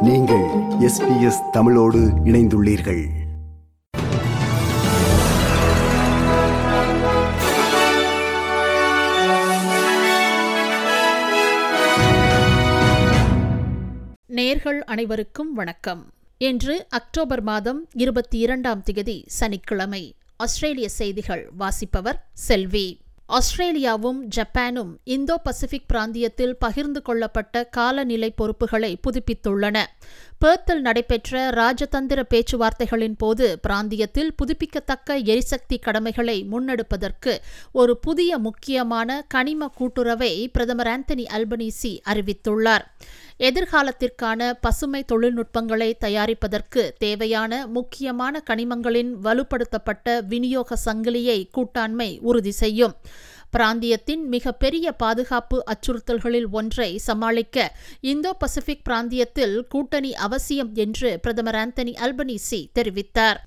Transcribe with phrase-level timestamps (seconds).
[0.00, 0.48] நீங்கள்
[0.80, 3.08] S B S தமிழோடு இணைந்துள்ளீர்கள்.
[14.28, 16.06] நேர்கள் அனைவருக்கும் வணக்கம்.
[16.38, 20.14] இன்று அக்டோபர் மாதம் இருபத்தி இரண்டாம் திகதி சனிக்கிழமை.
[20.36, 23.00] ஆஸ்திரேலிய செய்திகள் வாசிப்பவர் செல்வி.
[23.28, 29.84] ஆஸ்திரேலியாவும் ஜப்பானும் இந்தோ பசிபிக் பிராந்தியத்தில் பகிர்ந்து கொள்ளப்பட்ட காலநிலை பொறுப்புகளை புதுப்பித்துள்ளன.
[30.44, 37.38] பேர்த்தில் நடைபெற்ற ராஜதந்திர பேச்சுவார்த்தைகளின் போது பிராந்தியத்தில் புதுப்பிக்கத்தக்க எரிசக்தி கடமைகளை முன்னெடுப்பதற்கு
[37.72, 42.86] ஒரு புதிய முக்கியமான கனிம கூட்டுறவை பிரதமர் ஆந்தனி அல்பனீசி அறிவித்துள்ளார்.
[43.38, 52.94] எதிர்காலத்திற்கான பசுமை தொழில்நுட்பங்களை தயாரிப்பதற்கு தேவையான முக்கியமான கனிமங்களின் வலுப்படுத்தப்பட்ட விநியோக சங்கிலியை கூட்டாண்மை உறுதி செய்யும்.
[53.56, 61.94] பிராந்தியத்தின் மிக பெரிய பாதுகாப்பு அச்சுறுத்தல்களில் ஒன்றை சமாளிக்க இந்தோ பசிபிக் பிராந்தியத்தில் கூட்டணி அவசியம் என்று பிரதமர் ஆந்தனி
[61.94, 63.38] அல்பனீசி தெரிவித்தார்.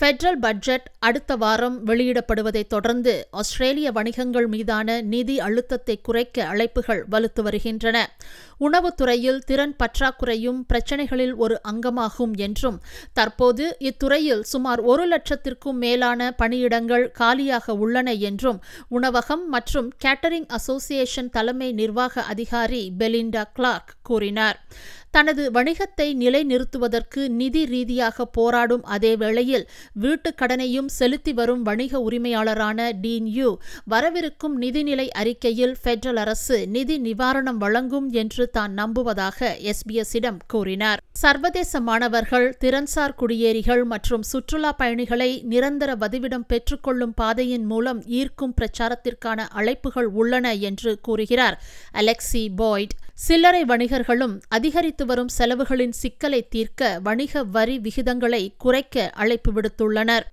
[0.00, 8.16] ஃபெடரல் பட்ஜெட் அடுத்த வாரம் வெளியிடப்படுவதைத் தொடர்ந்து ஆஸ்திரேலிய வணிகங்கள் மீதான நிதி அழுத்தத்தை குறைக்க அழைப்புகள் வலுத்து வருகின்றன.
[8.60, 12.80] உணவுத்துறையில் திறன் பற்றாக்குறையும் பிரச்சினைகளில் ஒரு அங்கமாகும் என்றும்
[13.12, 21.72] தற்போது இத்துறையில் சுமார் ஒரு லட்சத்திற்கும் மேலான பணியிடங்கள் காலியாக உள்ளன என்றும் உணவகம் மற்றும் கேட்டரிங் அசோசியேஷன் தலைமை
[21.72, 24.60] நிர்வாக அதிகாரி பெலிண்டா கிளார்க் கூறினார்.
[25.10, 33.26] தனது வணிகத்தை நிலைநிறுத்துவதற்கு நிதி ரீதியாக போராடும் அதே வேளையில் வீட்டுக் கடனையும் செலுத்தி வரும் வணிக உரிமையாளரான டீன்
[33.26, 33.58] யூ
[33.90, 41.00] வரவிருக்கும் நிதிநிலை அறிக்கையில் பெடரல் அரசு நிதி நிவாரணம் வழங்கும் என்று தான் நம்புவதாக எஸ்பிஎஸ்ஸிடம் கூறினார்.
[41.12, 50.08] சர்வதேச மாணவர்கள் திறன்சார் குடியேறிகள் மற்றும் சுற்றுலா பயணிகளை நிரந்தர வதிவிடம் பெற்றுக்கொள்ளும் பாதையின் மூலம் ஈர்க்கும் பிரச்சாரத்திற்கான அழைப்புகள்
[50.20, 51.62] உள்ளன என்று கூறுகிறார்
[51.94, 52.94] அலெக்சி பாய்ட்.
[53.14, 60.26] சில்லறை வணிகர்களும் அதிகரித்து வரும் செலவுகளின் சிக்கலை தீர்க்க வணிக வரி விகிதங்களை குறைக்க அழைப்பு விடுத்துள்ளனர்.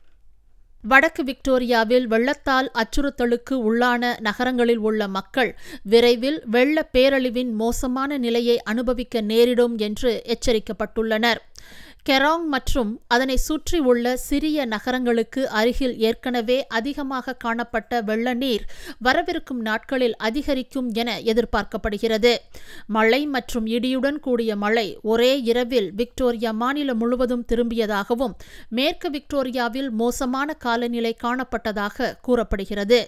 [0.92, 5.52] வடக்கு விக்டோரியாவில் வெள்ளத்தால் அச்சுறுத்தலுக்கு உள்ளான நகரங்களில் உள்ள மக்கள்
[5.84, 11.42] விரைவில் வெள்ள பேரழிவின் மோசமான நிலையை அனுபவிக்க நேரிடும் என்று எச்சரிக்கப்பட்டுள்ளனர்.
[12.06, 18.64] கெராங் மற்றும் அதனை சுற்றி உள்ள சிறிய நகரங்களுக்கு அருகில் ஏற்கனவே அதிகமாக காணப்பட்ட வெள்ள நீர்
[19.00, 22.34] வரவிருக்கும் நாட்களில் அதிகரிக்கும் என எதிர்பார்க்கப்படுகிறது.
[22.88, 28.36] மழை மற்றும் இடியுடன் கூடிய மழை ஒரே இரவில் விக்டோரியா மாநிலம் முழுவதும் திரும்பியதாகவும்
[28.70, 33.00] மேற்கு விக்டோரியாவில் மோசமான காலநிலை காணப்பட்டதாக கூறப்படுகிறது.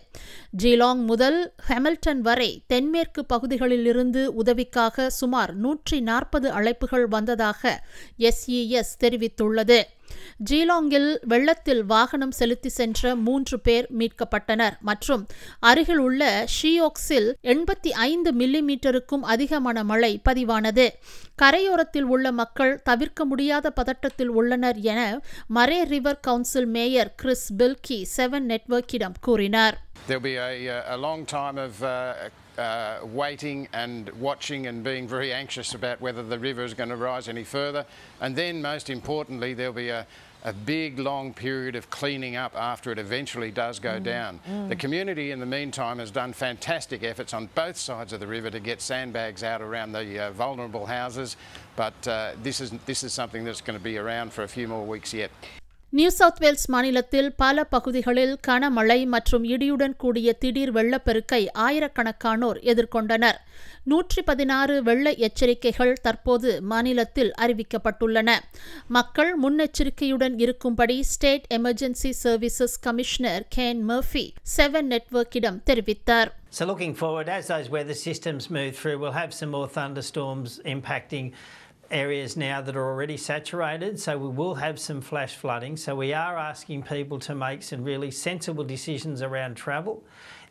[0.64, 7.62] ஜிலாங் முதல் ஹெமில்டன் வரை தென்மேற்கு பகுதிகளிலிருந்து உதவிக்காக சுமார் நூற்றி நாற்பது அழைப்புகள் வந்ததாக
[8.18, 9.80] எஸ்இஎஸ் எஸ் தெரிவித்துள்ளது.
[10.50, 14.76] ஜீலாங்கில் வெள்ளத்தில் வாகனம் செலுத்தி சென்ற மூன்று பேர் மீட்கப்பட்டனர்.
[14.90, 15.24] மற்றும்
[15.60, 20.86] அருகில் உள்ள ஷியோக்ஸில் எண்பத்தி ஐந்து மில்லிமீட்டருக்கும் அதிகமான மழை பதிவானது.
[21.44, 25.02] கரையோரத்தில் உள்ள மக்கள் தவிர்க்க முடியாத பதட்டத்தில் உள்ளனர் என
[25.56, 29.78] Murray River Council mayor Chris Bilkey Seven நெட்வொர்க்கிடம் கூறினார்.
[30.08, 32.12] There'll be a, a long time of uh,
[32.58, 36.96] uh, waiting and watching and being very anxious about whether the river is going to
[36.96, 37.86] rise any further.
[38.22, 40.08] And then, most importantly, there'll be a,
[40.44, 44.40] a big, long period of cleaning up after it eventually does go down.
[44.70, 48.52] The community, in the meantime, has done fantastic efforts on both sides of the river
[48.52, 51.36] to get sandbags out around the uh, vulnerable houses.
[51.76, 54.68] But uh, this, is, this is something that's going to be around for a few
[54.68, 55.32] more weeks yet.
[55.96, 63.36] New South Wales மாநிலத்தில் பல பகுதிகளில் கனமழை மற்றும் இடியுடன் கூடிய திடீர் வெள்ளப்பெருக்கை ஆயிரக்கணக்கானோர் எதிர்கொண்டனர்.
[63.84, 68.36] நூற்றி பதினாறு வெள்ள எச்சரிக்கைகள் தற்போது மாநிலத்தில் அறிவிக்கப்பட்டுள்ளன.
[68.88, 76.28] மக்கள் முன்னெச்சரிக்கையுடன் இருக்கும்படி State Emergency Services Commissioner Ken Murphy Seven நெட்வொர்க்கிடம் தெரிவித்தார்.
[76.50, 81.32] So, looking forward, as those weather systems move through, we'll have some more thunderstorms impacting
[81.93, 83.99] areas now that are already saturated.
[83.99, 85.77] So, we will have some flash flooding.
[85.77, 89.97] So, we are asking people to make some really sensible decisions around travel.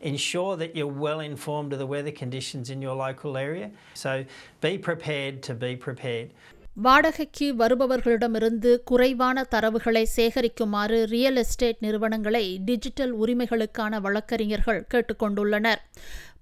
[0.02, 3.68] Ensure that you're well informed of the weather conditions in your local area.
[3.94, 4.12] So,
[4.60, 6.30] be prepared to be prepared.
[6.76, 15.80] வாடகைக்கு வருபவர்களிடமிருந்து குறைவான தரவுகளை சேகரிக்குமாறு real estate நிறுவனங்களை digital உரிமைகளுக்கான வழக்கறிஞர்கள் கேட்டுக்கொண்டுள்ளனர்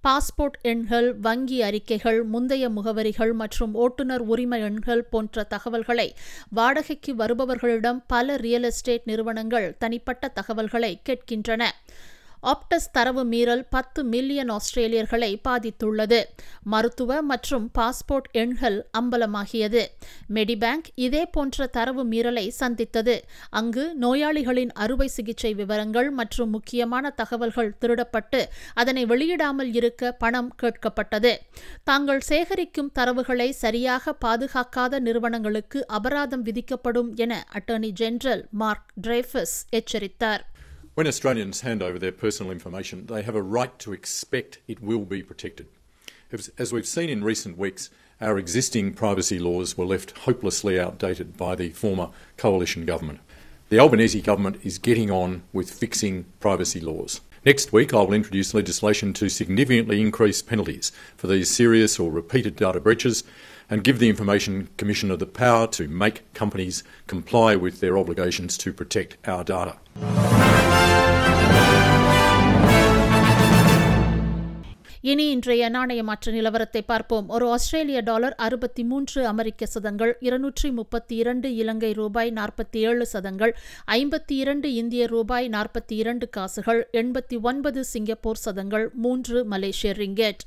[0.03, 6.07] passport எண்கள் வங்கி அறிக்கைகள் முந்தைய முகவரிகள் மற்றும் ஓட்டுநர் உரிமை எண்கள் போன்ற தகவல்களை
[6.49, 11.63] வாடகைக்கு வருபவர்களிடம் பல ரியல் எஸ்டேட் நிறுவனங்கள் தனிப்பட்ட தகவல்களை கேட்கின்றன.
[12.51, 16.23] ஆப்டஸ் தரவு மீறல் பத்து மில்லியன் ஆஸ்திரேலியர்களை பாதித்துள்ளது.
[16.63, 19.85] மருத்துவ மற்றும் பாஸ்போர்ட் எண்கள் அம்பலமாகியது.
[20.33, 23.23] மெடிபேங்க் இதே போன்ற தரவு மீறலை சந்தித்தது.
[23.49, 31.35] அங்கு நோயாளிகளின் அறுவை சிகிச்சை விவரங்கள் மற்றும் முக்கியமான தகவல்கள் திருடப்பட்டு அதனை வெளியிடாமல் இருக்க பணம் கேட்கப்பட்டது.
[31.83, 40.51] தாங்கள் சேகரிக்கும் தரவுகளை சரியாக பாதுகாக்காத நிறுவனங்களுக்கு அபராதம் விதிக்கப்படும் என அட்டர்னி ஜெனரல் மார்க் டிரேஃபஸ் எச்சரித்தார்.
[40.95, 45.05] When Australians hand over their personal information, they have a right to expect it will
[45.05, 45.65] be protected.
[46.59, 47.89] As we've seen in recent weeks,
[48.21, 53.21] our existing privacy laws were left hopelessly outdated by the former coalition government.
[53.69, 57.21] The Albanese government is getting on with fixing privacy laws.
[57.43, 62.55] Next week, I will introduce legislation to significantly increase penalties for these serious or repeated
[62.55, 63.23] data breaches
[63.67, 68.71] and give the Information Commissioner the power to make companies comply with their obligations to
[68.71, 69.77] protect our data.
[75.05, 77.29] இனி இன்றைய நாணய மாற்ற நிலவரத்தை பார்ப்போம்.
[77.29, 83.53] ஒரு ஆஸ்திரேலிய dollar அறுபத்தி மூன்று அமெரிக்க சதங்கள் இருநூற்றி முப்பத்தி இரண்டு இலங்கை ரூபாய் நாற்பத்தி ஏழு சதங்கள்
[83.91, 90.43] ஐம்பத்தி இரண்டு இந்திய ரூபாய் நாற்பத்தி இரண்டு காசுகள் எண்பத்தி ஒன்பது சிங்கப்பூர் சதங்கள் மூன்று மலேசிய ரிங்கெட்.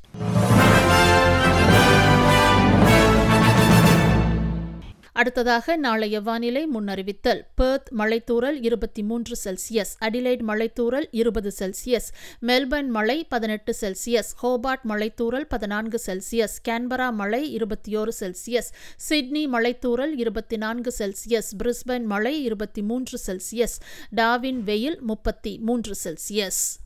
[5.26, 7.40] அடுத்ததாக நாளைய வானிலை முன்னறிவித்தல்.
[7.55, 9.93] பெர்த் மலைத்தூரல் இருபத்தி மூன்று செல்சியஸ்.
[10.00, 12.08] அடிலைட் மலைத்தூரல் இருபது செல்சியஸ்.
[12.46, 14.31] மெல்பர்ன் மழை பதினெட்டு செல்சியஸ்.
[14.43, 16.56] ஹோபார்ட் மலைத்தூரல் பதினான்கு செல்சியஸ்.
[16.69, 18.70] கேன்பரா மழை இருபத்தி ஓரு செல்சியஸ்.
[19.08, 21.50] சிட்னி மலைத்தூரல் இருபத்தி நான்கு செல்சியஸ்.
[21.58, 23.76] பிரிஸ்பன் மழை இருபத்தி மூன்று செல்சியஸ்.
[24.17, 26.86] டாவின் வெயில் முப்பத்தி மூன்று செல்சியஸ்.